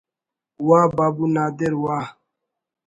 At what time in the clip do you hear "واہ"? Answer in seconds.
0.67-0.85, 1.83-2.05